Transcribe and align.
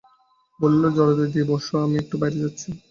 বলিল, 0.59 0.83
দরজা 0.97 1.25
দিয়ে 1.33 1.45
বসো, 1.45 1.75
আমি 1.83 1.95
একটু 1.99 2.15
বাইরে 2.21 2.37
যাচ্ছি। 2.43 2.69